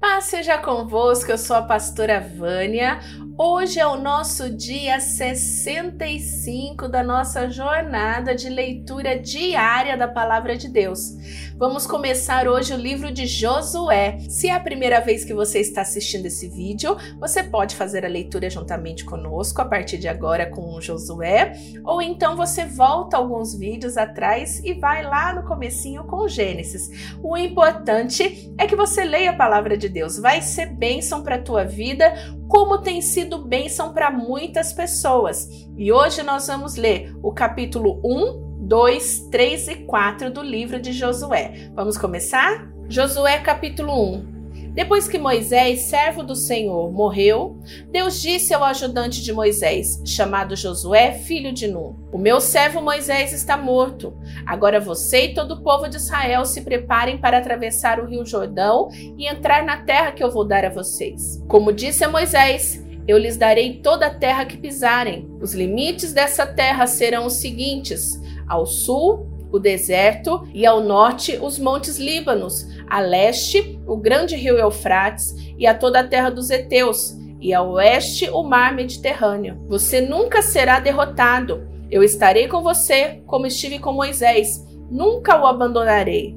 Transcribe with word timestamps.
Paz 0.00 0.26
seja 0.26 0.56
convosco, 0.58 1.32
eu 1.32 1.36
sou 1.38 1.56
a 1.56 1.62
pastora 1.62 2.20
Vânia. 2.20 3.00
Hoje 3.36 3.80
é 3.80 3.86
o 3.86 3.96
nosso 3.96 4.50
dia 4.50 5.00
65 5.00 6.88
da 6.88 7.02
nossa 7.02 7.50
jornada 7.50 8.34
de 8.34 8.48
leitura 8.48 9.18
diária 9.18 9.96
da 9.96 10.06
Palavra 10.06 10.56
de 10.56 10.68
Deus. 10.68 11.16
Vamos 11.56 11.86
começar 11.86 12.46
hoje 12.46 12.72
o 12.72 12.76
livro 12.76 13.10
de 13.10 13.26
Josué. 13.26 14.18
Se 14.28 14.48
é 14.48 14.54
a 14.54 14.60
primeira 14.60 15.00
vez 15.00 15.24
que 15.24 15.34
você 15.34 15.58
está 15.60 15.82
assistindo 15.82 16.26
esse 16.26 16.48
vídeo, 16.48 16.96
você 17.18 17.42
pode 17.42 17.74
fazer 17.74 18.04
a 18.04 18.08
leitura 18.08 18.48
juntamente 18.48 19.04
conosco 19.04 19.60
a 19.60 19.64
partir 19.64 19.98
de 19.98 20.06
agora 20.06 20.46
com 20.46 20.80
Josué, 20.80 21.52
ou 21.84 22.00
então 22.00 22.36
você 22.36 22.64
volta 22.64 23.16
alguns 23.16 23.56
vídeos 23.56 23.96
atrás 23.96 24.60
e 24.64 24.74
vai 24.74 25.02
lá 25.02 25.32
no 25.32 25.42
comecinho 25.44 26.04
com 26.04 26.28
Gênesis. 26.28 27.14
O 27.22 27.36
importante 27.36 28.52
é 28.56 28.66
que 28.66 28.76
você 28.76 29.04
leia 29.04 29.30
a 29.30 29.36
Palavra 29.36 29.76
de 29.76 29.87
Deus. 29.88 30.18
Vai 30.18 30.42
ser 30.42 30.66
bênção 30.66 31.22
para 31.22 31.36
a 31.36 31.42
tua 31.42 31.64
vida 31.64 32.12
como 32.48 32.78
tem 32.78 33.00
sido 33.02 33.44
bênção 33.44 33.92
para 33.92 34.10
muitas 34.10 34.72
pessoas. 34.72 35.48
E 35.76 35.92
hoje 35.92 36.22
nós 36.22 36.46
vamos 36.46 36.76
ler 36.76 37.14
o 37.22 37.32
capítulo 37.32 38.00
1, 38.04 38.66
2, 38.66 39.28
3 39.30 39.68
e 39.68 39.74
4 39.84 40.30
do 40.30 40.42
livro 40.42 40.80
de 40.80 40.92
Josué. 40.92 41.70
Vamos 41.74 41.96
começar? 41.98 42.70
Josué 42.88 43.38
capítulo 43.38 43.92
1. 44.14 44.37
Depois 44.74 45.08
que 45.08 45.18
Moisés, 45.18 45.82
servo 45.82 46.22
do 46.22 46.36
Senhor, 46.36 46.92
morreu, 46.92 47.58
Deus 47.90 48.20
disse 48.20 48.54
ao 48.54 48.64
ajudante 48.64 49.22
de 49.22 49.32
Moisés, 49.32 50.02
chamado 50.04 50.56
Josué, 50.56 51.12
filho 51.12 51.52
de 51.52 51.66
Nun: 51.66 51.94
O 52.12 52.18
meu 52.18 52.40
servo 52.40 52.80
Moisés 52.80 53.32
está 53.32 53.56
morto. 53.56 54.16
Agora 54.46 54.80
você 54.80 55.26
e 55.26 55.34
todo 55.34 55.54
o 55.54 55.62
povo 55.62 55.88
de 55.88 55.96
Israel 55.96 56.44
se 56.44 56.62
preparem 56.62 57.18
para 57.18 57.38
atravessar 57.38 58.00
o 58.00 58.06
rio 58.06 58.24
Jordão 58.24 58.88
e 59.16 59.26
entrar 59.26 59.64
na 59.64 59.78
terra 59.78 60.12
que 60.12 60.22
eu 60.22 60.30
vou 60.30 60.44
dar 60.44 60.64
a 60.64 60.70
vocês. 60.70 61.42
Como 61.48 61.72
disse 61.72 62.04
a 62.04 62.08
Moisés, 62.08 62.84
eu 63.08 63.16
lhes 63.16 63.38
darei 63.38 63.80
toda 63.80 64.06
a 64.06 64.14
terra 64.14 64.44
que 64.44 64.58
pisarem. 64.58 65.26
Os 65.40 65.54
limites 65.54 66.12
dessa 66.12 66.46
terra 66.46 66.86
serão 66.86 67.26
os 67.26 67.40
seguintes: 67.40 68.20
ao 68.46 68.66
sul, 68.66 69.37
o 69.50 69.58
deserto, 69.58 70.46
e 70.52 70.66
ao 70.66 70.80
norte, 70.80 71.38
os 71.40 71.58
montes 71.58 71.98
Líbanos 71.98 72.66
a 72.88 73.00
leste 73.00 73.78
o 73.86 73.96
grande 73.96 74.34
rio 74.34 74.56
Eufrates 74.56 75.34
e 75.58 75.66
a 75.66 75.74
toda 75.74 76.00
a 76.00 76.06
terra 76.06 76.30
dos 76.30 76.50
heteus, 76.50 77.16
e 77.40 77.54
a 77.54 77.62
oeste 77.62 78.28
o 78.30 78.42
mar 78.42 78.74
Mediterrâneo. 78.74 79.60
Você 79.68 80.00
nunca 80.00 80.42
será 80.42 80.80
derrotado. 80.80 81.68
Eu 81.90 82.02
estarei 82.02 82.48
com 82.48 82.62
você, 82.62 83.22
como 83.26 83.46
estive 83.46 83.78
com 83.78 83.92
Moisés. 83.92 84.66
Nunca 84.90 85.40
o 85.40 85.46
abandonarei. 85.46 86.36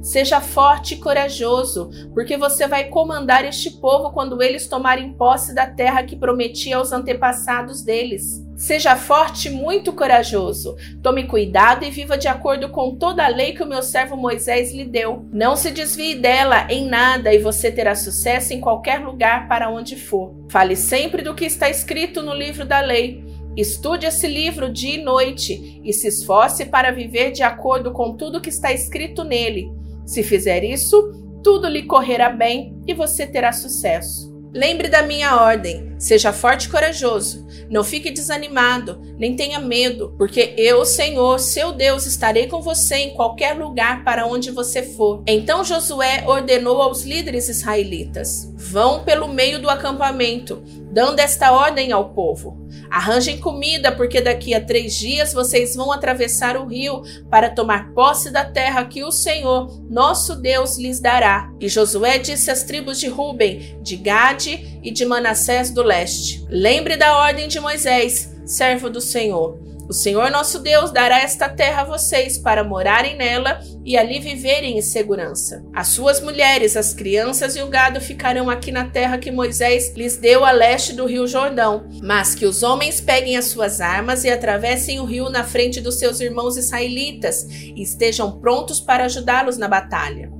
Seja 0.00 0.40
forte 0.40 0.94
e 0.94 0.98
corajoso, 0.98 1.90
porque 2.14 2.36
você 2.36 2.68
vai 2.68 2.84
comandar 2.84 3.44
este 3.44 3.70
povo 3.70 4.12
quando 4.12 4.40
eles 4.40 4.68
tomarem 4.68 5.12
posse 5.12 5.54
da 5.54 5.66
terra 5.66 6.04
que 6.04 6.16
prometi 6.16 6.72
aos 6.72 6.92
antepassados 6.92 7.82
deles. 7.82 8.46
Seja 8.58 8.96
forte 8.96 9.48
muito 9.48 9.92
corajoso. 9.92 10.74
Tome 11.00 11.28
cuidado 11.28 11.84
e 11.84 11.90
viva 11.92 12.18
de 12.18 12.26
acordo 12.26 12.68
com 12.70 12.96
toda 12.96 13.24
a 13.24 13.28
lei 13.28 13.52
que 13.52 13.62
o 13.62 13.68
meu 13.68 13.84
servo 13.84 14.16
Moisés 14.16 14.72
lhe 14.72 14.84
deu. 14.84 15.24
Não 15.32 15.54
se 15.54 15.70
desvie 15.70 16.16
dela 16.16 16.66
em 16.68 16.84
nada 16.84 17.32
e 17.32 17.38
você 17.38 17.70
terá 17.70 17.94
sucesso 17.94 18.52
em 18.52 18.60
qualquer 18.60 18.98
lugar 18.98 19.46
para 19.46 19.70
onde 19.70 19.94
for. 19.94 20.34
Fale 20.50 20.74
sempre 20.74 21.22
do 21.22 21.36
que 21.36 21.44
está 21.44 21.70
escrito 21.70 22.20
no 22.20 22.34
livro 22.34 22.66
da 22.66 22.80
lei. 22.80 23.24
Estude 23.56 24.06
esse 24.06 24.26
livro 24.26 24.72
dia 24.72 24.96
e 24.96 25.04
noite 25.04 25.80
e 25.84 25.92
se 25.92 26.08
esforce 26.08 26.64
para 26.64 26.90
viver 26.90 27.30
de 27.30 27.44
acordo 27.44 27.92
com 27.92 28.16
tudo 28.16 28.40
que 28.40 28.50
está 28.50 28.72
escrito 28.72 29.22
nele. 29.22 29.70
Se 30.04 30.24
fizer 30.24 30.64
isso, 30.64 31.12
tudo 31.44 31.68
lhe 31.68 31.84
correrá 31.84 32.28
bem 32.28 32.76
e 32.88 32.92
você 32.92 33.24
terá 33.24 33.52
sucesso. 33.52 34.36
Lembre 34.52 34.88
da 34.88 35.02
minha 35.02 35.36
ordem, 35.36 35.94
seja 35.98 36.32
forte 36.32 36.64
e 36.64 36.70
corajoso. 36.70 37.46
Não 37.68 37.84
fique 37.84 38.10
desanimado, 38.10 39.00
nem 39.18 39.36
tenha 39.36 39.60
medo, 39.60 40.14
porque 40.16 40.54
eu, 40.56 40.84
Senhor, 40.86 41.38
seu 41.38 41.72
Deus, 41.72 42.06
estarei 42.06 42.46
com 42.46 42.62
você 42.62 42.96
em 42.96 43.14
qualquer 43.14 43.52
lugar 43.52 44.04
para 44.04 44.26
onde 44.26 44.50
você 44.50 44.82
for. 44.82 45.22
Então 45.26 45.64
Josué 45.64 46.24
ordenou 46.26 46.80
aos 46.80 47.04
líderes 47.04 47.48
israelitas: 47.48 48.50
Vão 48.56 49.04
pelo 49.04 49.28
meio 49.28 49.60
do 49.60 49.68
acampamento, 49.68 50.62
dando 50.90 51.18
esta 51.20 51.52
ordem 51.52 51.92
ao 51.92 52.10
povo: 52.10 52.66
Arranjem 52.90 53.38
comida, 53.38 53.92
porque 53.92 54.20
daqui 54.20 54.54
a 54.54 54.64
três 54.64 54.94
dias 54.94 55.32
vocês 55.32 55.74
vão 55.74 55.92
atravessar 55.92 56.56
o 56.56 56.66
rio 56.66 57.02
para 57.30 57.50
tomar 57.50 57.92
posse 57.92 58.30
da 58.30 58.44
terra 58.44 58.84
que 58.84 59.04
o 59.04 59.10
Senhor, 59.10 59.70
nosso 59.88 60.36
Deus, 60.36 60.78
lhes 60.78 61.00
dará. 61.00 61.52
E 61.60 61.68
Josué 61.68 62.18
disse 62.18 62.50
às 62.50 62.62
tribos 62.62 62.98
de 62.98 63.08
Ruben, 63.08 63.78
de 63.82 63.96
Gade 63.96 64.80
e 64.82 64.90
de 64.90 65.04
Manassés 65.04 65.70
do 65.70 65.82
leste: 65.82 66.44
Lembre 66.48 66.96
da 66.96 67.16
ordem 67.16 67.48
de 67.48 67.60
Moisés, 67.60 68.34
servo 68.44 68.88
do 68.88 69.00
Senhor. 69.00 69.67
O 69.88 69.92
Senhor 69.94 70.30
nosso 70.30 70.58
Deus 70.58 70.90
dará 70.90 71.18
esta 71.20 71.48
terra 71.48 71.80
a 71.80 71.84
vocês 71.84 72.36
para 72.36 72.62
morarem 72.62 73.16
nela 73.16 73.58
e 73.82 73.96
ali 73.96 74.20
viverem 74.20 74.76
em 74.76 74.82
segurança. 74.82 75.64
As 75.74 75.88
suas 75.88 76.20
mulheres, 76.20 76.76
as 76.76 76.92
crianças 76.92 77.56
e 77.56 77.62
o 77.62 77.68
gado 77.68 77.98
ficarão 77.98 78.50
aqui 78.50 78.70
na 78.70 78.84
terra 78.84 79.16
que 79.16 79.30
Moisés 79.30 79.94
lhes 79.96 80.18
deu 80.18 80.44
a 80.44 80.50
leste 80.50 80.92
do 80.92 81.06
rio 81.06 81.26
Jordão, 81.26 81.88
mas 82.02 82.34
que 82.34 82.44
os 82.44 82.62
homens 82.62 83.00
peguem 83.00 83.38
as 83.38 83.46
suas 83.46 83.80
armas 83.80 84.24
e 84.24 84.30
atravessem 84.30 85.00
o 85.00 85.06
rio 85.06 85.30
na 85.30 85.42
frente 85.42 85.80
dos 85.80 85.98
seus 85.98 86.20
irmãos 86.20 86.58
israelitas 86.58 87.46
e 87.48 87.82
estejam 87.82 88.38
prontos 88.38 88.80
para 88.80 89.06
ajudá-los 89.06 89.56
na 89.56 89.68
batalha. 89.68 90.37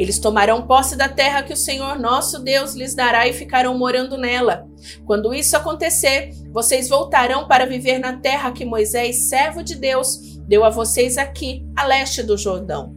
Eles 0.00 0.18
tomarão 0.18 0.66
posse 0.66 0.96
da 0.96 1.10
terra 1.10 1.42
que 1.42 1.52
o 1.52 1.56
Senhor 1.56 1.98
nosso 1.98 2.38
Deus 2.38 2.72
lhes 2.72 2.94
dará 2.94 3.28
e 3.28 3.34
ficarão 3.34 3.76
morando 3.76 4.16
nela. 4.16 4.66
Quando 5.04 5.34
isso 5.34 5.54
acontecer, 5.54 6.30
vocês 6.50 6.88
voltarão 6.88 7.46
para 7.46 7.66
viver 7.66 7.98
na 7.98 8.16
terra 8.16 8.50
que 8.50 8.64
Moisés, 8.64 9.28
servo 9.28 9.62
de 9.62 9.74
Deus, 9.74 10.38
deu 10.48 10.64
a 10.64 10.70
vocês 10.70 11.18
aqui, 11.18 11.62
a 11.76 11.84
leste 11.84 12.22
do 12.22 12.38
Jordão. 12.38 12.96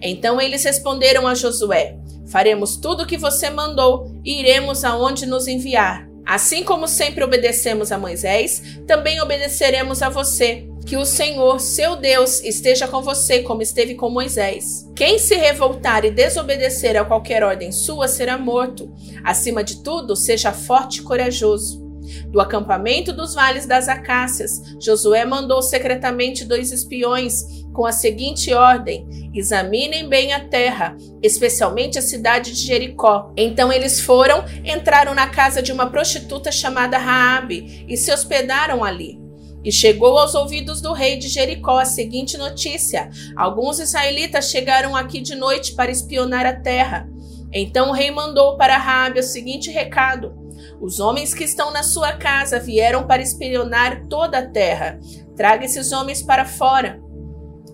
Então 0.00 0.40
eles 0.40 0.62
responderam 0.62 1.26
a 1.26 1.34
Josué: 1.34 1.98
Faremos 2.28 2.76
tudo 2.76 3.02
o 3.02 3.06
que 3.06 3.16
você 3.18 3.50
mandou 3.50 4.08
e 4.24 4.38
iremos 4.38 4.84
aonde 4.84 5.26
nos 5.26 5.48
enviar. 5.48 6.08
Assim 6.24 6.62
como 6.62 6.86
sempre 6.86 7.24
obedecemos 7.24 7.90
a 7.90 7.98
Moisés, 7.98 8.62
também 8.86 9.20
obedeceremos 9.20 10.02
a 10.02 10.08
você. 10.08 10.68
Que 10.86 10.96
o 10.96 11.04
Senhor, 11.04 11.60
seu 11.60 11.96
Deus, 11.96 12.42
esteja 12.42 12.88
com 12.88 13.02
você 13.02 13.40
como 13.42 13.62
esteve 13.62 13.94
com 13.94 14.10
Moisés. 14.10 14.88
Quem 14.94 15.18
se 15.18 15.34
revoltar 15.34 16.04
e 16.04 16.10
desobedecer 16.10 16.96
a 16.96 17.04
qualquer 17.04 17.42
ordem 17.42 17.72
sua 17.72 18.08
será 18.08 18.36
morto. 18.36 18.92
Acima 19.24 19.62
de 19.62 19.82
tudo, 19.82 20.16
seja 20.16 20.52
forte 20.52 21.00
e 21.00 21.02
corajoso. 21.02 21.82
Do 22.28 22.40
acampamento 22.40 23.12
dos 23.12 23.34
vales 23.34 23.64
das 23.64 23.88
acácias, 23.88 24.60
Josué 24.80 25.24
mandou 25.24 25.62
secretamente 25.62 26.44
dois 26.44 26.72
espiões 26.72 27.62
com 27.72 27.86
a 27.86 27.92
seguinte 27.92 28.52
ordem: 28.52 29.06
examinem 29.34 30.08
bem 30.08 30.32
a 30.32 30.40
terra, 30.48 30.96
especialmente 31.22 31.98
a 31.98 32.02
cidade 32.02 32.52
de 32.52 32.60
Jericó. 32.66 33.32
Então 33.36 33.72
eles 33.72 34.00
foram, 34.00 34.44
entraram 34.64 35.14
na 35.14 35.28
casa 35.28 35.62
de 35.62 35.72
uma 35.72 35.90
prostituta 35.90 36.50
chamada 36.50 36.98
Raabe 36.98 37.84
e 37.88 37.96
se 37.96 38.12
hospedaram 38.12 38.82
ali. 38.82 39.20
E 39.64 39.70
chegou 39.70 40.18
aos 40.18 40.34
ouvidos 40.34 40.80
do 40.80 40.92
rei 40.92 41.16
de 41.16 41.28
Jericó 41.28 41.78
a 41.78 41.84
seguinte 41.84 42.36
notícia: 42.36 43.10
Alguns 43.36 43.78
israelitas 43.78 44.50
chegaram 44.50 44.96
aqui 44.96 45.20
de 45.20 45.34
noite 45.34 45.74
para 45.74 45.90
espionar 45.90 46.44
a 46.46 46.54
terra. 46.54 47.08
Então 47.52 47.90
o 47.90 47.92
rei 47.92 48.10
mandou 48.10 48.56
para 48.56 48.76
Raabe 48.76 49.20
o 49.20 49.22
seguinte 49.22 49.70
recado: 49.70 50.34
Os 50.80 50.98
homens 50.98 51.32
que 51.32 51.44
estão 51.44 51.70
na 51.70 51.82
sua 51.82 52.12
casa 52.12 52.58
vieram 52.58 53.06
para 53.06 53.22
espionar 53.22 54.06
toda 54.08 54.38
a 54.38 54.46
terra. 54.46 54.98
Traga 55.36 55.64
esses 55.64 55.92
homens 55.92 56.22
para 56.22 56.44
fora. 56.44 57.00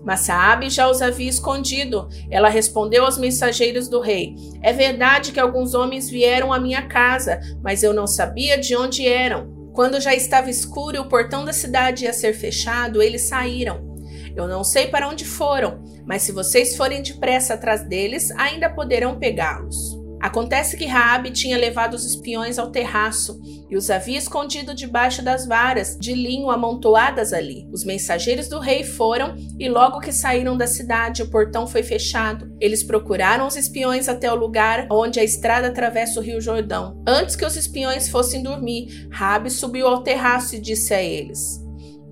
Mas 0.03 0.27
Raabe 0.27 0.69
já 0.69 0.89
os 0.89 1.01
havia 1.01 1.29
escondido. 1.29 2.07
Ela 2.29 2.49
respondeu 2.49 3.05
aos 3.05 3.17
mensageiros 3.17 3.87
do 3.87 3.99
rei: 3.99 4.35
É 4.61 4.71
verdade 4.71 5.31
que 5.31 5.39
alguns 5.39 5.73
homens 5.73 6.07
vieram 6.07 6.53
à 6.53 6.59
minha 6.59 6.87
casa, 6.87 7.39
mas 7.63 7.81
eu 7.81 7.93
não 7.93 8.05
sabia 8.05 8.59
de 8.59 8.75
onde 8.75 9.07
eram. 9.07 9.58
Quando 9.73 9.99
já 9.99 10.13
estava 10.13 10.49
escuro 10.49 10.95
e 10.95 10.99
o 10.99 11.07
portão 11.07 11.45
da 11.45 11.53
cidade 11.53 12.05
ia 12.05 12.13
ser 12.13 12.33
fechado, 12.33 13.01
eles 13.01 13.27
saíram. 13.27 13.97
Eu 14.35 14.47
não 14.47 14.63
sei 14.63 14.87
para 14.87 15.07
onde 15.07 15.25
foram, 15.25 15.83
mas 16.05 16.23
se 16.23 16.31
vocês 16.31 16.77
forem 16.77 17.01
depressa 17.01 17.55
atrás 17.55 17.83
deles, 17.83 18.31
ainda 18.31 18.69
poderão 18.69 19.19
pegá-los. 19.19 19.98
Acontece 20.19 20.75
que 20.75 20.85
Raabe 20.85 21.31
tinha 21.31 21.57
levado 21.57 21.93
os 21.93 22.05
espiões 22.05 22.59
ao 22.59 22.71
terraço 22.71 23.39
e 23.69 23.77
os 23.77 23.89
havia 23.89 24.17
escondido 24.17 24.73
debaixo 24.73 25.23
das 25.23 25.47
varas 25.47 25.97
de 25.97 26.13
linho 26.13 26.49
amontoadas 26.49 27.31
ali. 27.31 27.65
Os 27.71 27.85
mensageiros 27.85 28.49
do 28.49 28.59
rei 28.59 28.83
foram 28.83 29.35
e 29.57 29.69
logo 29.69 30.01
que 30.01 30.11
saíram 30.11 30.57
da 30.57 30.67
cidade, 30.67 31.23
o 31.23 31.29
portão 31.29 31.65
foi 31.65 31.83
fechado. 31.83 32.51
Eles 32.59 32.83
procuraram 32.83 33.47
os 33.47 33.55
espiões 33.55 34.09
até 34.09 34.31
o 34.31 34.35
lugar 34.35 34.87
onde 34.91 35.19
a 35.19 35.23
estrada 35.23 35.67
atravessa 35.67 36.19
o 36.19 36.23
rio 36.23 36.41
Jordão. 36.41 37.01
Antes 37.07 37.35
que 37.35 37.45
os 37.45 37.55
espiões 37.55 38.09
fossem 38.09 38.43
dormir, 38.43 39.07
Raabe 39.11 39.49
subiu 39.49 39.87
ao 39.87 40.03
terraço 40.03 40.55
e 40.55 40.59
disse 40.59 40.93
a 40.93 41.01
eles: 41.01 41.61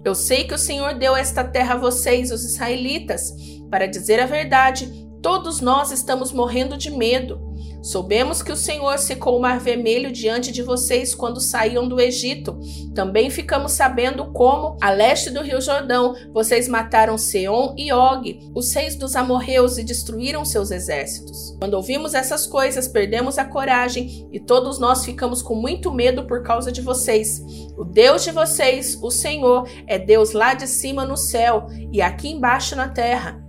Eu 0.06 0.15
sei 0.15 0.45
que 0.45 0.53
o 0.53 0.60
Senhor 0.60 0.94
deu 0.94 1.13
esta 1.13 1.44
terra 1.44 1.74
a 1.74 1.77
vocês, 1.77 2.31
os 2.31 2.45
israelitas. 2.45 3.33
Para 3.69 3.86
dizer 3.86 4.21
a 4.21 4.25
verdade, 4.25 4.89
todos 5.21 5.60
nós 5.60 5.92
estamos 5.92 6.31
morrendo 6.31 6.77
de 6.77 6.89
medo. 6.89 7.47
Soubemos 7.81 8.41
que 8.41 8.51
o 8.51 8.57
Senhor 8.57 8.97
secou 8.97 9.38
o 9.38 9.41
mar 9.41 9.59
vermelho 9.59 10.12
diante 10.12 10.51
de 10.51 10.62
vocês 10.62 11.13
quando 11.13 11.39
saíam 11.39 11.88
do 11.88 12.00
Egito. 12.00 12.59
Também 12.94 13.29
ficamos 13.29 13.74
sabendo 13.74 14.31
como, 14.31 14.77
a 14.81 14.89
leste 14.89 15.29
do 15.29 15.41
rio 15.41 15.62
Jordão, 15.62 16.15
vocês 16.33 16.68
mataram 16.68 17.18
Seom 17.18 17.74
e 17.77 17.91
Og, 17.91 18.51
os 18.56 18.74
reis 18.74 18.95
dos 18.95 19.15
amorreus, 19.15 19.77
e 19.77 19.83
destruíram 19.83 20.44
seus 20.44 20.71
exércitos. 20.71 21.56
Quando 21.59 21.75
ouvimos 21.75 22.13
essas 22.13 22.45
coisas, 22.45 22.88
perdemos 22.88 23.38
a 23.38 23.45
coragem 23.45 24.27
e 24.31 24.39
todos 24.39 24.79
nós 24.79 25.06
ficamos 25.06 25.41
com 25.41 25.56
muito 25.56 25.94
medo 25.94 26.25
por 26.25 26.44
causa 26.44 26.71
de 26.71 26.81
vocês. 26.81 27.41
O 27.77 27.83
Deus 27.83 28.24
de 28.24 28.31
vocês, 28.31 28.97
o 29.01 29.12
Senhor, 29.12 29.69
é 29.85 29.97
Deus 29.97 30.31
lá 30.31 30.53
de 30.53 30.68
cima 30.68 31.06
no 31.06 31.15
céu 31.15 31.68
e 31.91 32.01
aqui 32.01 32.29
embaixo 32.29 32.75
na 32.75 32.88
terra. 32.88 33.47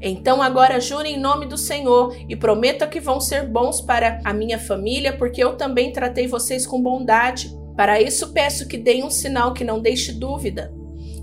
Então 0.00 0.40
agora 0.40 0.80
jure 0.80 1.10
em 1.10 1.20
nome 1.20 1.46
do 1.46 1.58
Senhor 1.58 2.16
e 2.28 2.34
prometa 2.34 2.86
que 2.86 3.00
vão 3.00 3.20
ser 3.20 3.46
bons 3.46 3.80
para 3.80 4.20
a 4.24 4.32
minha 4.32 4.58
família, 4.58 5.16
porque 5.16 5.42
eu 5.42 5.56
também 5.56 5.92
tratei 5.92 6.26
vocês 6.26 6.66
com 6.66 6.80
bondade. 6.80 7.54
Para 7.76 8.00
isso 8.00 8.32
peço 8.32 8.66
que 8.66 8.78
deem 8.78 9.04
um 9.04 9.10
sinal 9.10 9.52
que 9.52 9.64
não 9.64 9.80
deixe 9.80 10.12
dúvida. 10.12 10.72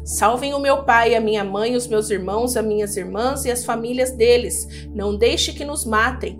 Salvem 0.06 0.54
o 0.54 0.60
meu 0.60 0.84
pai, 0.84 1.16
a 1.16 1.20
minha 1.20 1.44
mãe, 1.44 1.76
os 1.76 1.88
meus 1.88 2.10
irmãos, 2.10 2.56
as 2.56 2.66
minhas 2.66 2.96
irmãs 2.96 3.46
e 3.46 3.52
as 3.52 3.66
famílias 3.66 4.12
deles. 4.12 4.88
Não 4.94 5.18
deixe 5.18 5.52
que 5.52 5.66
nos 5.66 5.84
matem. 5.84 6.40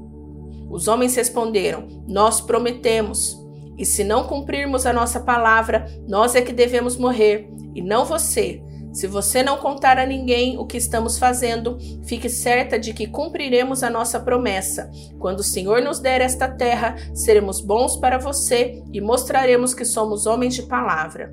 Os 0.70 0.88
homens 0.88 1.16
responderam: 1.16 1.88
Nós 2.08 2.40
prometemos. 2.40 3.38
E 3.78 3.86
se 3.86 4.04
não 4.04 4.24
cumprirmos 4.24 4.86
a 4.86 4.94
nossa 4.94 5.20
palavra, 5.20 5.86
nós 6.08 6.34
é 6.34 6.42
que 6.42 6.54
devemos 6.54 6.98
morrer, 6.98 7.48
e 7.76 7.82
não 7.82 8.06
você. 8.06 8.62
Se 8.98 9.06
você 9.06 9.44
não 9.44 9.58
contar 9.58 10.00
a 10.00 10.08
ninguém 10.08 10.58
o 10.58 10.66
que 10.66 10.76
estamos 10.76 11.20
fazendo, 11.20 11.78
fique 12.04 12.28
certa 12.28 12.80
de 12.80 12.96
que 12.96 13.06
cumpriremos 13.06 13.84
a 13.84 13.92
nossa 13.92 14.20
promessa. 14.20 14.90
Quando 15.20 15.42
o 15.42 15.44
Senhor 15.44 15.84
nos 15.84 16.00
der 16.00 16.20
esta 16.20 16.48
terra, 16.48 16.96
seremos 17.14 17.62
bons 17.62 17.96
para 17.96 18.18
você 18.18 18.82
e 18.92 19.00
mostraremos 19.00 19.76
que 19.76 19.86
somos 19.86 20.26
homens 20.26 20.56
de 20.56 20.64
palavra. 20.64 21.32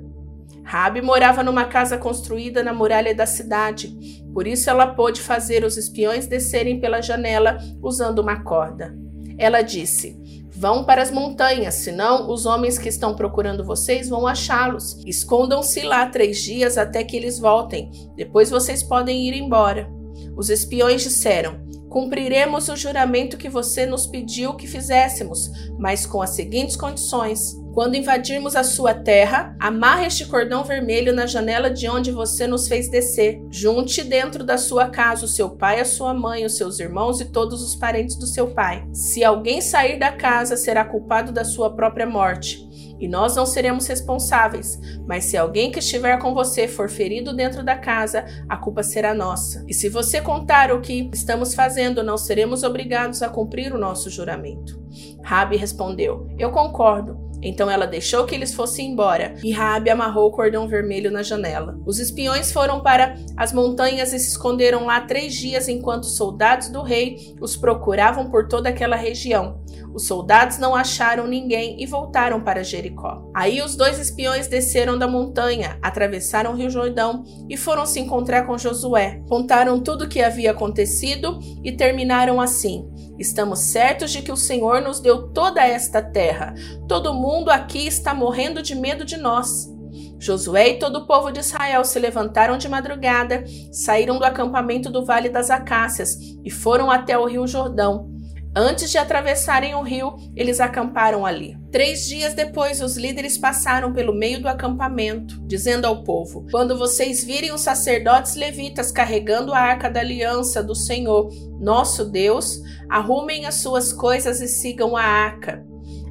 Rabi 0.63 1.01
morava 1.01 1.41
numa 1.41 1.65
casa 1.65 1.97
construída 1.97 2.61
na 2.61 2.71
muralha 2.71 3.15
da 3.15 3.25
cidade, 3.25 3.97
por 4.31 4.45
isso 4.45 4.69
ela 4.69 4.93
pôde 4.93 5.19
fazer 5.19 5.63
os 5.63 5.75
espiões 5.75 6.27
descerem 6.27 6.79
pela 6.79 7.01
janela 7.01 7.57
usando 7.81 8.19
uma 8.19 8.43
corda. 8.43 8.95
Ela 9.39 9.63
disse: 9.63 10.15
Vão 10.57 10.85
para 10.85 11.01
as 11.01 11.11
montanhas, 11.11 11.75
senão 11.75 12.31
os 12.31 12.45
homens 12.45 12.77
que 12.77 12.87
estão 12.87 13.13
procurando 13.13 13.65
vocês 13.65 14.07
vão 14.07 14.25
achá-los. 14.25 15.03
Escondam-se 15.05 15.81
lá 15.81 16.05
três 16.07 16.41
dias 16.41 16.77
até 16.77 17.03
que 17.03 17.17
eles 17.17 17.37
voltem. 17.37 17.91
Depois 18.15 18.49
vocês 18.49 18.81
podem 18.81 19.27
ir 19.27 19.33
embora. 19.33 19.89
Os 20.37 20.49
espiões 20.49 21.01
disseram: 21.03 21.59
Cumpriremos 21.95 22.67
o 22.67 22.75
juramento 22.75 23.37
que 23.37 23.47
você 23.47 23.85
nos 23.85 24.05
pediu 24.05 24.53
que 24.55 24.67
fizéssemos, 24.67 25.49
mas 25.79 26.05
com 26.05 26.21
as 26.21 26.31
seguintes 26.31 26.75
condições. 26.75 27.55
Quando 27.73 27.95
invadirmos 27.95 28.53
a 28.53 28.65
sua 28.65 28.93
terra, 28.93 29.55
amarre 29.61 30.07
este 30.07 30.25
cordão 30.25 30.65
vermelho 30.65 31.15
na 31.15 31.25
janela 31.25 31.69
de 31.69 31.87
onde 31.87 32.11
você 32.11 32.47
nos 32.47 32.67
fez 32.67 32.89
descer. 32.89 33.41
Junte 33.49 34.03
dentro 34.03 34.43
da 34.43 34.57
sua 34.57 34.89
casa 34.89 35.23
o 35.23 35.29
seu 35.29 35.51
pai, 35.51 35.79
a 35.79 35.85
sua 35.85 36.13
mãe, 36.13 36.43
os 36.43 36.57
seus 36.57 36.81
irmãos 36.81 37.21
e 37.21 37.31
todos 37.31 37.61
os 37.63 37.77
parentes 37.77 38.17
do 38.17 38.27
seu 38.27 38.47
pai. 38.47 38.85
Se 38.91 39.23
alguém 39.23 39.61
sair 39.61 39.97
da 39.97 40.11
casa, 40.11 40.57
será 40.57 40.83
culpado 40.83 41.31
da 41.31 41.45
sua 41.45 41.73
própria 41.73 42.05
morte 42.05 42.64
e 42.99 43.07
nós 43.07 43.35
não 43.35 43.45
seremos 43.45 43.87
responsáveis. 43.87 44.79
Mas 45.05 45.25
se 45.25 45.37
alguém 45.37 45.71
que 45.71 45.79
estiver 45.79 46.17
com 46.19 46.33
você 46.33 46.67
for 46.67 46.89
ferido 46.89 47.35
dentro 47.35 47.63
da 47.63 47.75
casa, 47.75 48.25
a 48.47 48.57
culpa 48.57 48.83
será 48.83 49.13
nossa. 49.13 49.63
E 49.67 49.73
se 49.73 49.89
você 49.89 50.21
contar 50.21 50.71
o 50.71 50.81
que 50.81 51.09
estamos 51.13 51.53
fazendo, 51.53 52.03
não 52.03 52.17
seremos 52.17 52.63
obrigados 52.63 53.21
a 53.21 53.29
cumprir 53.29 53.73
o 53.73 53.79
nosso 53.79 54.09
juramento. 54.09 54.79
Rabi 55.23 55.57
respondeu: 55.57 56.27
Eu 56.37 56.51
concordo. 56.51 57.24
Então 57.45 57.69
ela 57.69 57.85
deixou 57.85 58.25
que 58.25 58.33
eles 58.33 58.53
fossem 58.55 58.91
embora 58.91 59.35
e 59.43 59.51
Rabi 59.51 59.91
amarrou 59.91 60.27
o 60.27 60.31
cordão 60.31 60.67
vermelho 60.67 61.11
na 61.11 61.21
janela. 61.21 61.79
Os 61.85 61.99
espiões 61.99 62.51
foram 62.51 62.81
para 62.81 63.15
as 63.37 63.53
montanhas 63.53 64.11
e 64.11 64.19
se 64.19 64.29
esconderam 64.29 64.85
lá 64.85 65.01
três 65.01 65.35
dias 65.35 65.67
enquanto 65.67 66.03
os 66.03 66.17
soldados 66.17 66.69
do 66.69 66.81
rei 66.81 67.35
os 67.39 67.55
procuravam 67.55 68.31
por 68.31 68.47
toda 68.47 68.69
aquela 68.69 68.95
região. 68.95 69.63
Os 69.93 70.07
soldados 70.07 70.57
não 70.57 70.75
acharam 70.75 71.25
ninguém 71.25 71.81
e 71.81 71.85
voltaram 71.85 72.41
para 72.41 72.63
Jericó. 72.63 73.31
Aí 73.33 73.61
os 73.61 73.77
dois 73.77 73.97
espiões 73.97 74.45
desceram 74.45 74.97
da 74.97 75.07
montanha, 75.07 75.77
atravessaram 75.81 76.51
o 76.51 76.55
rio 76.55 76.69
Jordão 76.69 77.23
e 77.47 77.55
foram 77.55 77.85
se 77.85 78.01
encontrar 78.01 78.45
com 78.45 78.57
Josué. 78.57 79.21
Contaram 79.29 79.79
tudo 79.79 80.03
o 80.03 80.09
que 80.09 80.21
havia 80.21 80.51
acontecido 80.51 81.39
e 81.63 81.71
terminaram 81.71 82.41
assim: 82.41 82.85
Estamos 83.17 83.59
certos 83.59 84.11
de 84.11 84.21
que 84.21 84.31
o 84.31 84.37
Senhor 84.37 84.81
nos 84.81 84.99
deu 84.99 85.29
toda 85.29 85.65
esta 85.65 86.01
terra. 86.01 86.53
Todo 86.87 87.13
mundo 87.13 87.49
aqui 87.49 87.87
está 87.87 88.13
morrendo 88.13 88.61
de 88.61 88.75
medo 88.75 89.05
de 89.05 89.17
nós. 89.17 89.73
Josué 90.19 90.69
e 90.69 90.79
todo 90.79 90.99
o 90.99 91.07
povo 91.07 91.31
de 91.31 91.39
Israel 91.39 91.83
se 91.85 91.99
levantaram 91.99 92.57
de 92.57 92.67
madrugada, 92.67 93.43
saíram 93.71 94.17
do 94.17 94.25
acampamento 94.25 94.89
do 94.89 95.05
Vale 95.05 95.29
das 95.29 95.49
Acácias 95.49 96.17
e 96.43 96.49
foram 96.49 96.89
até 96.89 97.17
o 97.17 97.25
rio 97.25 97.47
Jordão. 97.47 98.14
Antes 98.57 98.89
de 98.89 98.97
atravessarem 98.97 99.75
o 99.75 99.81
rio, 99.81 100.15
eles 100.33 100.61
acamparam 100.61 101.25
ali. 101.25 101.57
Três 101.73 102.05
dias 102.07 102.33
depois, 102.33 102.81
os 102.81 102.95
líderes 102.95 103.37
passaram 103.37 103.91
pelo 103.91 104.13
meio 104.13 104.41
do 104.41 104.47
acampamento, 104.47 105.45
dizendo 105.45 105.83
ao 105.83 106.05
povo: 106.05 106.47
Quando 106.49 106.77
vocês 106.77 107.21
virem 107.21 107.51
os 107.51 107.59
sacerdotes 107.59 108.35
levitas 108.35 108.91
carregando 108.91 109.53
a 109.53 109.59
arca 109.59 109.89
da 109.89 109.99
aliança 109.99 110.63
do 110.63 110.73
Senhor, 110.73 111.29
nosso 111.59 112.05
Deus, 112.05 112.61
arrumem 112.89 113.45
as 113.45 113.55
suas 113.55 113.91
coisas 113.91 114.39
e 114.39 114.47
sigam 114.47 114.95
a 114.95 115.03
arca. 115.03 115.65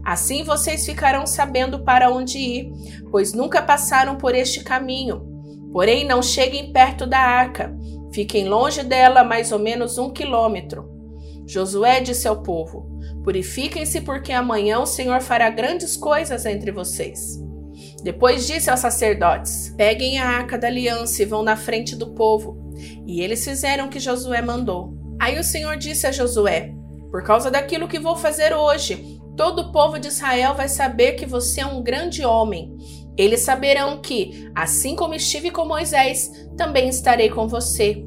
Assim 0.05 0.44
vocês 0.44 0.85
ficarão 0.85 1.26
sabendo 1.26 1.82
para 1.82 2.11
onde 2.11 2.37
ir, 2.37 2.70
pois 3.11 3.32
nunca 3.32 3.62
passaram 3.62 4.17
por 4.17 4.35
este 4.35 4.62
caminho. 4.62 5.25
Porém, 5.73 6.06
não 6.06 6.23
cheguem 6.23 6.75
perto 6.75 7.06
da 7.06 7.19
arca. 7.19 7.75
Fiquem 8.12 8.46
longe 8.46 8.82
dela 8.82 9.25
mais 9.25 9.50
ou 9.50 9.58
menos 9.58 9.96
um 9.96 10.11
quilômetro. 10.11 10.94
Josué 11.46 12.00
disse 12.00 12.26
ao 12.26 12.43
povo: 12.43 12.88
Purifiquem-se, 13.23 14.00
porque 14.00 14.32
amanhã 14.32 14.81
o 14.81 14.87
Senhor 14.87 15.20
fará 15.20 15.50
grandes 15.50 15.96
coisas 15.96 16.46
entre 16.46 16.70
vocês. 16.70 17.43
Depois 18.02 18.46
disse 18.46 18.70
aos 18.70 18.81
sacerdotes: 18.81 19.73
Peguem 19.76 20.19
a 20.19 20.29
arca 20.29 20.58
da 20.58 20.67
aliança 20.67 21.23
e 21.23 21.26
vão 21.26 21.43
na 21.43 21.56
frente 21.56 21.96
do 21.96 22.14
povo. 22.14 22.62
E 23.06 23.20
eles 23.20 23.44
fizeram 23.44 23.87
o 23.87 23.88
que 23.88 24.00
Josué 24.00 24.43
mandou. 24.43 24.94
Aí 25.20 25.38
o 25.38 25.44
Senhor 25.44 25.76
disse 25.76 26.06
a 26.06 26.12
Josué: 26.12 26.73
Por 27.11 27.23
causa 27.23 27.50
daquilo 27.50 27.88
que 27.88 27.99
vou 27.99 28.17
fazer 28.17 28.55
hoje, 28.55 29.20
todo 29.37 29.61
o 29.61 29.73
povo 29.73 29.99
de 29.99 30.08
Israel 30.08 30.55
vai 30.55 30.69
saber 30.69 31.13
que 31.13 31.27
você 31.27 31.60
é 31.60 31.67
um 31.67 31.82
grande 31.82 32.24
homem. 32.24 32.74
Eles 33.17 33.41
saberão 33.41 34.01
que, 34.01 34.51
assim 34.55 34.96
como 34.96 35.15
estive 35.15 35.51
com 35.51 35.65
Moisés, 35.65 36.31
também 36.56 36.89
estarei 36.89 37.31
com 37.31 37.46
você. 37.46 38.05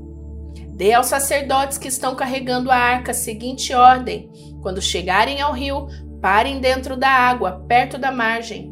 Dê 0.78 0.94
aos 0.94 1.08
sacerdotes 1.08 1.80
que 1.80 1.88
estão 1.88 2.14
carregando 2.16 2.70
a 2.70 2.76
arca 2.76 3.10
a 3.10 3.16
seguinte 3.16 3.74
ordem: 3.74 4.30
quando 4.62 4.80
chegarem 4.80 5.42
ao 5.42 5.52
rio, 5.52 5.88
parem 6.22 6.60
dentro 6.60 6.96
da 6.96 7.10
água, 7.10 7.66
perto 7.68 7.98
da 7.98 8.12
margem. 8.12 8.72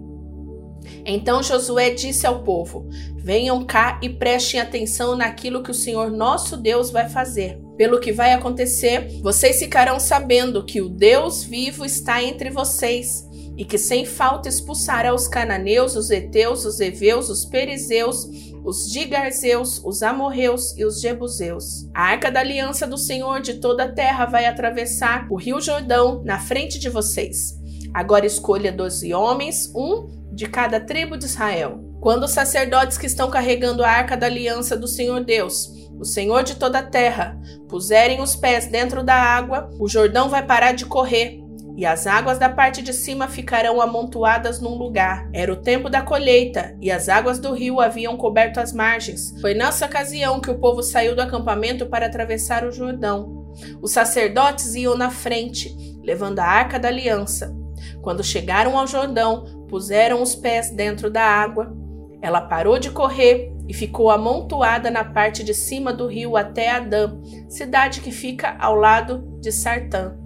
Então 1.04 1.42
Josué 1.42 1.90
disse 1.90 2.28
ao 2.28 2.44
povo: 2.44 2.88
Venham 3.18 3.66
cá 3.66 4.00
e 4.04 4.10
prestem 4.10 4.60
atenção 4.60 5.16
naquilo 5.16 5.64
que 5.64 5.72
o 5.72 5.74
Senhor 5.74 6.12
nosso 6.12 6.56
Deus 6.56 6.92
vai 6.92 7.10
fazer. 7.10 7.60
Pelo 7.76 8.00
que 8.00 8.12
vai 8.12 8.34
acontecer, 8.34 9.20
vocês 9.24 9.58
ficarão 9.58 10.00
sabendo 10.00 10.64
que 10.64 10.82
o 10.82 10.88
Deus 10.88 11.44
vivo 11.44 11.84
está 11.84 12.22
entre 12.22 12.52
vocês 12.52 13.28
e 13.58 13.66
que 13.66 13.80
sem 13.80 14.06
falta 14.06 14.48
expulsará 14.48 15.12
os 15.12 15.28
cananeus, 15.28 15.96
os 15.96 16.12
heteus, 16.12 16.66
os 16.66 16.80
heveus, 16.80 17.30
os 17.30 17.46
perizeus, 17.46 18.30
os 18.66 18.92
gigarzeus, 18.92 19.80
os 19.86 20.02
amorreus 20.02 20.76
e 20.76 20.84
os 20.84 21.00
jebuseus. 21.00 21.88
A 21.94 22.06
arca 22.06 22.32
da 22.32 22.40
aliança 22.40 22.88
do 22.88 22.98
Senhor 22.98 23.40
de 23.40 23.56
toda 23.56 23.84
a 23.84 23.92
terra 23.92 24.26
vai 24.26 24.48
atravessar 24.48 25.28
o 25.30 25.36
rio 25.36 25.62
Jordão 25.62 26.24
na 26.26 26.40
frente 26.40 26.80
de 26.80 26.90
vocês. 26.90 27.54
Agora 27.94 28.26
escolha 28.26 28.72
doze 28.72 29.14
homens, 29.14 29.72
um 29.76 30.10
de 30.34 30.48
cada 30.48 30.80
tribo 30.80 31.16
de 31.16 31.26
Israel. 31.26 31.80
Quando 32.02 32.24
os 32.24 32.32
sacerdotes 32.32 32.98
que 32.98 33.06
estão 33.06 33.30
carregando 33.30 33.84
a 33.84 33.90
arca 33.90 34.18
da 34.18 34.26
aliança 34.26 34.76
do 34.76 34.88
Senhor 34.88 35.24
Deus, 35.24 35.70
o 36.00 36.04
Senhor 36.04 36.44
de 36.44 36.56
toda 36.56 36.80
a 36.80 36.84
terra, 36.84 37.40
puserem 37.70 38.20
os 38.20 38.36
pés 38.36 38.66
dentro 38.66 39.04
da 39.04 39.16
água, 39.16 39.70
o 39.80 39.88
Jordão 39.88 40.28
vai 40.28 40.44
parar 40.44 40.72
de 40.72 40.86
correr 40.86 41.40
e 41.78 41.86
as 41.86 42.08
águas 42.08 42.40
da 42.40 42.48
parte 42.48 42.82
de 42.82 42.94
cima 42.94 43.28
ficarão 43.28 43.82
amontoadas 43.82 44.62
num 44.62 44.76
lugar. 44.76 45.30
Era 45.34 45.52
o 45.52 45.58
tempo 45.58 45.90
da 45.90 46.02
colheita, 46.02 46.76
e 46.82 46.90
as 46.90 47.10
águas 47.10 47.38
do 47.38 47.54
rio 47.54 47.82
haviam 47.82 48.16
coberto 48.16 48.60
as 48.60 48.72
margens. 48.72 49.34
Foi 49.42 49.54
nessa 49.54 49.86
ocasião 49.86 50.40
que 50.40 50.50
o 50.50 50.58
povo 50.58 50.82
saiu 50.82 51.16
do 51.16 51.22
acampamento 51.22 51.86
para 51.88 52.06
atravessar 52.06 52.64
o 52.64 52.72
Jordão. 52.72 53.54
Os 53.82 53.92
sacerdotes 53.92 54.76
iam 54.76 54.98
na 54.98 55.10
frente, 55.10 55.76
levando 56.02 56.40
a 56.40 56.46
arca 56.46 56.80
da 56.80 56.88
aliança. 56.88 57.54
Quando 58.02 58.24
chegaram 58.24 58.78
ao 58.78 58.88
Jordão, 58.88 59.66
puseram 59.68 60.22
os 60.22 60.36
pés 60.36 60.70
dentro 60.70 61.10
da 61.10 61.24
água. 61.24 61.76
Ela 62.22 62.42
parou 62.42 62.80
de 62.80 62.90
correr 62.90 63.52
e 63.68 63.74
ficou 63.74 64.10
amontoada 64.10 64.90
na 64.90 65.04
parte 65.04 65.44
de 65.44 65.54
cima 65.54 65.92
do 65.92 66.08
rio 66.08 66.38
até 66.38 66.70
Adã, 66.70 67.20
cidade 67.50 68.02
que 68.02 68.12
fica 68.12 68.56
ao 68.60 68.76
lado 68.76 69.38
de 69.42 69.52
Sartã. 69.52 70.25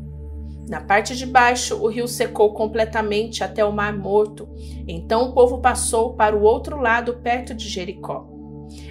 Na 0.69 0.79
parte 0.79 1.15
de 1.15 1.25
baixo, 1.25 1.75
o 1.83 1.88
rio 1.88 2.07
secou 2.07 2.53
completamente 2.53 3.43
até 3.43 3.65
o 3.65 3.73
Mar 3.73 3.91
Morto. 3.97 4.47
Então 4.88 5.23
o 5.23 5.33
povo 5.33 5.57
passou 5.57 6.13
para 6.13 6.38
o 6.38 6.43
outro 6.43 6.79
lado, 6.79 7.15
perto 7.23 7.55
de 7.55 7.67
Jericó. 7.67 8.27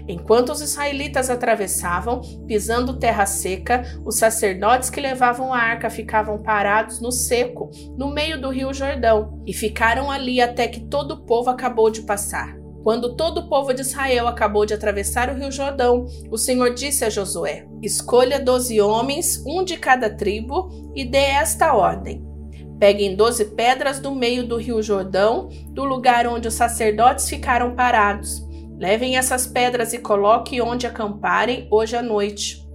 Enquanto 0.08 0.50
os 0.50 0.61
israelitas 0.61 1.30
atravessavam, 1.30 2.20
pisando 2.49 2.99
terra 2.99 3.26
seca, 3.26 3.85
os 4.04 4.16
sacerdotes 4.16 4.90
que 4.90 5.00
levavam 5.00 5.54
a 5.54 5.58
arca 5.58 5.88
ficavam 5.88 6.42
parados 6.42 7.00
no 7.00 7.12
seco, 7.12 7.70
no 7.97 8.12
meio 8.12 8.40
do 8.40 8.50
rio 8.50 8.75
Jordão, 8.75 9.40
e 9.47 9.52
ficaram 9.52 10.11
ali 10.11 10.40
até 10.40 10.66
que 10.66 10.80
todo 10.80 11.12
o 11.12 11.25
povo 11.26 11.49
acabou 11.49 11.90
de 11.90 12.02
passar. 12.02 12.58
Quando 12.82 13.16
todo 13.16 13.38
o 13.38 13.49
povo 13.49 13.75
de 13.75 13.82
Israel 13.82 14.26
acabou 14.26 14.64
de 14.64 14.73
atravessar 14.73 15.28
o 15.28 15.35
rio 15.35 15.52
Jordão, 15.52 16.06
o 16.30 16.38
Senhor 16.38 16.73
disse 16.73 17.04
a 17.04 17.11
Josué: 17.11 17.66
Escolha 17.82 18.40
doze 18.40 18.80
homens, 18.80 19.42
um 19.47 19.62
de 19.62 19.76
cada 19.76 20.08
tribo, 20.08 20.88
e 20.99 21.05
dê 21.05 21.19
esta 21.19 21.75
ordem. 21.75 22.26
Peguem 22.81 23.14
doze 23.14 23.45
pedras 23.45 24.00
do 24.00 24.12
meio 24.12 24.45
do 24.45 24.57
rio 24.57 24.83
Jordão, 24.83 25.49
do 25.71 25.85
lugar 25.85 26.26
onde 26.26 26.49
os 26.49 26.55
sacerdotes 26.55 27.28
ficaram 27.28 27.76
parados. 27.76 28.45
Levem 28.76 29.17
essas 29.17 29.47
pedras 29.47 29.93
e 29.93 29.99
coloquem 29.99 30.61
onde 30.61 30.88
acamparem 30.88 31.69
hoje 31.71 31.97
à 31.97 32.02
noite. 32.02 32.67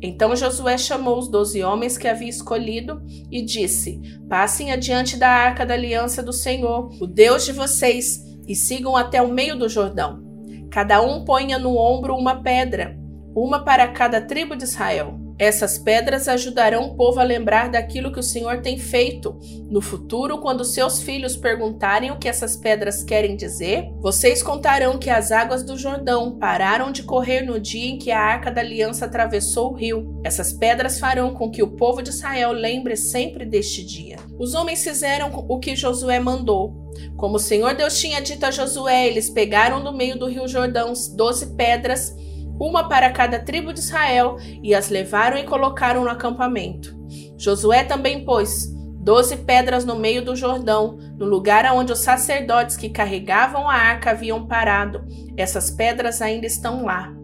Então 0.00 0.34
Josué 0.34 0.78
chamou 0.78 1.18
os 1.18 1.28
doze 1.28 1.62
homens 1.62 1.98
que 1.98 2.08
havia 2.08 2.30
escolhido 2.30 3.02
e 3.30 3.42
disse: 3.42 4.00
Passem 4.26 4.72
adiante 4.72 5.18
da 5.18 5.28
arca 5.28 5.66
da 5.66 5.74
aliança 5.74 6.22
do 6.22 6.32
Senhor, 6.32 6.90
o 6.98 7.06
Deus 7.06 7.44
de 7.44 7.52
vocês, 7.52 8.22
e 8.48 8.54
sigam 8.54 8.96
até 8.96 9.20
o 9.20 9.28
meio 9.28 9.58
do 9.58 9.68
Jordão. 9.68 10.24
Cada 10.70 11.02
um 11.02 11.26
ponha 11.26 11.58
no 11.58 11.76
ombro 11.76 12.16
uma 12.16 12.42
pedra, 12.42 12.98
uma 13.34 13.62
para 13.62 13.88
cada 13.88 14.22
tribo 14.22 14.56
de 14.56 14.64
Israel. 14.64 15.15
Essas 15.38 15.76
pedras 15.76 16.28
ajudarão 16.28 16.84
o 16.84 16.94
povo 16.96 17.20
a 17.20 17.24
lembrar 17.24 17.70
daquilo 17.70 18.10
que 18.10 18.18
o 18.20 18.22
Senhor 18.22 18.62
tem 18.62 18.78
feito. 18.78 19.38
No 19.70 19.82
futuro, 19.82 20.38
quando 20.38 20.64
seus 20.64 21.02
filhos 21.02 21.36
perguntarem 21.36 22.10
o 22.10 22.18
que 22.18 22.28
essas 22.28 22.56
pedras 22.56 23.02
querem 23.02 23.36
dizer, 23.36 23.90
vocês 24.00 24.42
contarão 24.42 24.98
que 24.98 25.10
as 25.10 25.30
águas 25.30 25.62
do 25.62 25.76
Jordão 25.76 26.38
pararam 26.38 26.90
de 26.90 27.02
correr 27.02 27.42
no 27.42 27.60
dia 27.60 27.90
em 27.90 27.98
que 27.98 28.10
a 28.10 28.20
arca 28.20 28.50
da 28.50 28.62
aliança 28.62 29.04
atravessou 29.04 29.72
o 29.72 29.74
rio. 29.74 30.20
Essas 30.24 30.52
pedras 30.52 30.98
farão 30.98 31.34
com 31.34 31.50
que 31.50 31.62
o 31.62 31.76
povo 31.76 32.02
de 32.02 32.10
Israel 32.10 32.52
lembre 32.52 32.96
sempre 32.96 33.44
deste 33.44 33.84
dia. 33.84 34.16
Os 34.38 34.54
homens 34.54 34.82
fizeram 34.82 35.30
o 35.48 35.58
que 35.58 35.76
Josué 35.76 36.18
mandou. 36.18 36.86
Como 37.16 37.36
o 37.36 37.40
Senhor 37.40 37.74
Deus 37.74 37.98
tinha 38.00 38.20
dito 38.20 38.44
a 38.44 38.50
Josué, 38.50 39.06
eles 39.06 39.28
pegaram 39.28 39.84
do 39.84 39.92
meio 39.92 40.18
do 40.18 40.26
rio 40.26 40.48
Jordão 40.48 40.94
doze 41.14 41.54
pedras 41.54 42.14
uma 42.58 42.88
para 42.88 43.10
cada 43.10 43.38
tribo 43.38 43.72
de 43.72 43.80
Israel, 43.80 44.36
e 44.62 44.74
as 44.74 44.88
levaram 44.88 45.38
e 45.38 45.44
colocaram 45.44 46.04
no 46.04 46.10
acampamento. 46.10 46.96
Josué 47.38 47.84
também 47.84 48.24
pôs 48.24 48.74
doze 49.06 49.36
pedras 49.36 49.84
no 49.84 49.94
meio 49.94 50.24
do 50.24 50.34
Jordão, 50.34 50.98
no 51.16 51.26
lugar 51.26 51.64
onde 51.72 51.92
os 51.92 52.00
sacerdotes 52.00 52.76
que 52.76 52.88
carregavam 52.88 53.70
a 53.70 53.74
arca 53.74 54.10
haviam 54.10 54.46
parado. 54.46 55.04
Essas 55.36 55.70
pedras 55.70 56.20
ainda 56.20 56.46
estão 56.46 56.84
lá. 56.84 57.15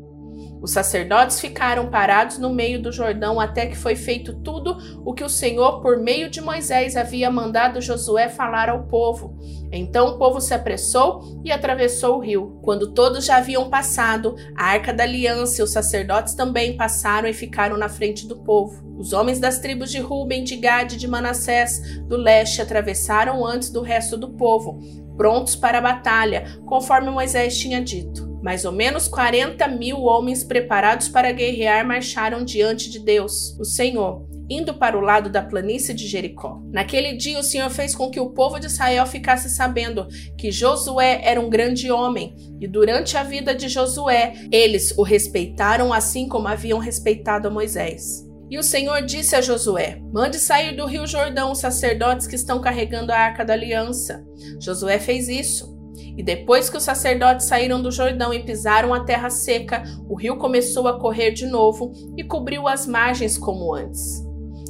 Os 0.62 0.71
sacerdotes 0.71 1.40
ficaram 1.40 1.90
parados 1.90 2.38
no 2.38 2.49
meio 2.49 2.81
do 2.81 2.92
Jordão 2.92 3.40
até 3.40 3.66
que 3.66 3.76
foi 3.76 3.97
feito 3.97 4.33
tudo 4.33 4.78
o 5.04 5.12
que 5.12 5.25
o 5.25 5.28
Senhor, 5.28 5.83
por 5.83 5.99
meio 5.99 6.31
de 6.31 6.40
Moisés, 6.40 6.97
havia 6.97 7.28
mandado 7.28 7.81
Josué 7.81 8.28
falar 8.28 8.69
ao 8.69 8.85
povo. 8.85 9.37
Então 9.73 10.11
o 10.11 10.19
povo 10.19 10.40
se 10.40 10.54
apressou 10.54 11.40
e 11.45 11.50
atravessou 11.50 12.16
o 12.16 12.21
rio. 12.21 12.61
Quando 12.62 12.92
todos 12.92 13.25
já 13.25 13.38
haviam 13.38 13.69
passado, 13.69 14.37
a 14.57 14.66
arca 14.66 14.92
da 14.92 15.02
aliança 15.02 15.61
e 15.61 15.64
os 15.64 15.73
sacerdotes 15.73 16.35
também 16.35 16.76
passaram 16.76 17.28
e 17.28 17.33
ficaram 17.33 17.76
na 17.76 17.88
frente 17.88 18.28
do 18.28 18.37
povo. 18.37 18.92
Os 18.97 19.12
homens 19.12 19.40
das 19.40 19.59
tribos 19.59 19.90
de 19.90 19.99
Ruben, 19.99 20.45
de 20.45 20.54
Gade 20.54 20.95
e 20.95 20.99
de 20.99 21.09
Manassés 21.09 22.00
do 22.02 22.16
leste 22.16 22.62
atravessaram 22.62 23.45
antes 23.45 23.69
do 23.69 23.83
resto 23.83 24.16
do 24.16 24.31
povo, 24.35 24.78
prontos 25.16 25.57
para 25.57 25.78
a 25.78 25.83
batalha, 25.83 26.61
conforme 26.66 27.11
Moisés 27.11 27.59
tinha 27.59 27.83
dito. 27.83 28.31
Mais 28.42 28.64
ou 28.64 28.72
menos 28.72 29.06
40 29.06 29.68
mil 29.68 30.02
homens 30.02 30.42
preparados 30.42 31.08
para 31.08 31.30
guerrear 31.30 31.87
marcharam 31.87 32.44
diante 32.44 32.90
de 32.90 32.99
Deus, 32.99 33.56
o 33.58 33.64
Senhor, 33.64 34.26
indo 34.50 34.75
para 34.75 34.99
o 34.99 35.00
lado 35.00 35.30
da 35.30 35.40
planície 35.40 35.94
de 35.94 36.06
Jericó. 36.06 36.61
Naquele 36.72 37.14
dia, 37.14 37.38
o 37.38 37.44
Senhor 37.44 37.70
fez 37.70 37.94
com 37.94 38.11
que 38.11 38.20
o 38.20 38.30
povo 38.30 38.58
de 38.58 38.66
Israel 38.66 39.06
ficasse 39.06 39.49
sabendo 39.49 40.08
que 40.37 40.50
Josué 40.50 41.20
era 41.22 41.40
um 41.40 41.49
grande 41.49 41.90
homem, 41.90 42.34
e 42.61 42.66
durante 42.66 43.16
a 43.16 43.22
vida 43.22 43.54
de 43.54 43.68
Josué, 43.68 44.34
eles 44.50 44.92
o 44.99 45.02
respeitaram 45.02 45.92
assim 45.92 46.28
como 46.28 46.49
haviam 46.49 46.78
respeitado 46.78 47.49
a 47.49 47.50
Moisés. 47.50 48.26
E 48.52 48.58
o 48.58 48.62
Senhor 48.62 49.00
disse 49.00 49.34
a 49.34 49.40
Josué: 49.40 49.99
Mande 50.12 50.38
sair 50.38 50.76
do 50.76 50.84
rio 50.84 51.06
Jordão 51.06 51.52
os 51.52 51.58
sacerdotes 51.58 52.26
que 52.26 52.37
estão 52.37 52.61
carregando 52.61 53.11
a 53.11 53.16
arca 53.16 53.46
da 53.46 53.54
aliança. 53.54 54.22
Josué 54.61 54.99
fez 54.99 55.26
isso. 55.26 55.71
E 56.16 56.23
depois 56.23 56.69
que 56.69 56.76
os 56.76 56.83
sacerdotes 56.83 57.47
saíram 57.47 57.81
do 57.81 57.90
Jordão 57.90 58.33
e 58.33 58.42
pisaram 58.42 58.92
a 58.92 59.04
terra 59.04 59.31
seca, 59.31 59.83
o 60.09 60.14
rio 60.14 60.37
começou 60.37 60.87
a 60.87 60.99
correr 60.99 61.31
de 61.33 61.47
novo 61.47 61.92
e 62.16 62.23
cobriu 62.23 62.69
as 62.69 62.87
margens 62.87 63.38
como 63.38 63.75
antes. 63.75 64.23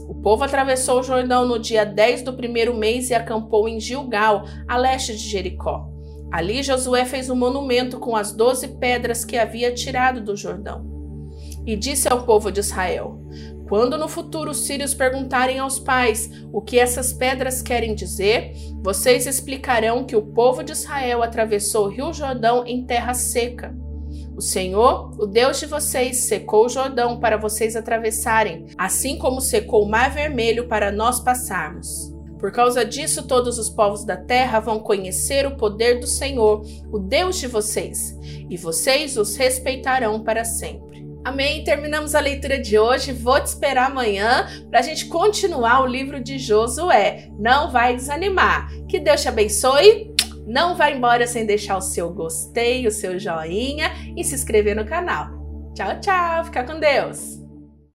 O 0.08 0.14
povo 0.14 0.44
atravessou 0.44 1.00
o 1.00 1.02
Jordão 1.02 1.46
no 1.46 1.58
dia 1.58 1.84
10 1.84 2.22
do 2.22 2.34
primeiro 2.34 2.74
mês 2.74 3.10
e 3.10 3.14
acampou 3.14 3.68
em 3.68 3.80
Gilgal, 3.80 4.44
a 4.68 4.76
leste 4.76 5.12
de 5.12 5.28
Jericó. 5.28 5.88
Ali 6.30 6.62
Josué 6.62 7.04
fez 7.04 7.28
um 7.28 7.36
monumento 7.36 7.98
com 7.98 8.16
as 8.16 8.32
doze 8.32 8.68
pedras 8.68 9.24
que 9.24 9.36
havia 9.36 9.72
tirado 9.72 10.20
do 10.20 10.36
Jordão. 10.36 10.90
E 11.66 11.76
disse 11.76 12.08
ao 12.08 12.24
povo 12.24 12.50
de 12.50 12.60
Israel: 12.60 13.20
quando 13.72 13.96
no 13.96 14.06
futuro 14.06 14.50
os 14.50 14.66
sírios 14.66 14.92
perguntarem 14.92 15.58
aos 15.58 15.78
pais 15.78 16.30
o 16.52 16.60
que 16.60 16.78
essas 16.78 17.10
pedras 17.10 17.62
querem 17.62 17.94
dizer, 17.94 18.52
vocês 18.82 19.26
explicarão 19.26 20.04
que 20.04 20.14
o 20.14 20.20
povo 20.20 20.62
de 20.62 20.72
Israel 20.72 21.22
atravessou 21.22 21.86
o 21.86 21.88
rio 21.88 22.12
Jordão 22.12 22.66
em 22.66 22.84
terra 22.84 23.14
seca. 23.14 23.74
O 24.36 24.42
Senhor, 24.42 25.18
o 25.18 25.24
Deus 25.24 25.58
de 25.58 25.64
vocês, 25.64 26.24
secou 26.24 26.66
o 26.66 26.68
Jordão 26.68 27.18
para 27.18 27.38
vocês 27.38 27.74
atravessarem, 27.74 28.66
assim 28.76 29.16
como 29.16 29.40
secou 29.40 29.84
o 29.84 29.88
Mar 29.88 30.10
Vermelho 30.10 30.68
para 30.68 30.92
nós 30.92 31.18
passarmos. 31.20 32.12
Por 32.38 32.52
causa 32.52 32.84
disso, 32.84 33.26
todos 33.26 33.58
os 33.58 33.70
povos 33.70 34.04
da 34.04 34.18
terra 34.18 34.60
vão 34.60 34.80
conhecer 34.80 35.46
o 35.46 35.56
poder 35.56 35.98
do 35.98 36.06
Senhor, 36.06 36.62
o 36.92 36.98
Deus 36.98 37.38
de 37.38 37.46
vocês, 37.46 38.14
e 38.50 38.54
vocês 38.54 39.16
os 39.16 39.34
respeitarão 39.34 40.22
para 40.22 40.44
sempre. 40.44 40.91
Amém. 41.24 41.62
Terminamos 41.62 42.14
a 42.14 42.20
leitura 42.20 42.58
de 42.58 42.78
hoje. 42.78 43.12
Vou 43.12 43.40
te 43.40 43.46
esperar 43.46 43.90
amanhã 43.90 44.46
para 44.68 44.80
a 44.80 44.82
gente 44.82 45.06
continuar 45.06 45.82
o 45.82 45.86
livro 45.86 46.20
de 46.20 46.38
Josué. 46.38 47.28
Não 47.38 47.70
vai 47.70 47.94
desanimar. 47.94 48.68
Que 48.88 48.98
Deus 48.98 49.22
te 49.22 49.28
abençoe. 49.28 50.12
Não 50.46 50.76
vá 50.76 50.90
embora 50.90 51.26
sem 51.26 51.46
deixar 51.46 51.76
o 51.76 51.80
seu 51.80 52.12
gostei, 52.12 52.86
o 52.86 52.90
seu 52.90 53.18
joinha 53.18 53.92
e 54.16 54.24
se 54.24 54.34
inscrever 54.34 54.74
no 54.74 54.84
canal. 54.84 55.28
Tchau, 55.74 56.00
tchau. 56.00 56.44
Fica 56.44 56.64
com 56.64 56.80
Deus. 56.80 57.41